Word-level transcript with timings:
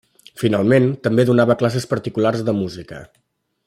Finalment, 0.43 0.87
també 1.09 1.27
donava 1.31 1.57
classes 1.61 1.87
particulars 1.95 2.45
de 2.49 2.59
música. 2.65 3.05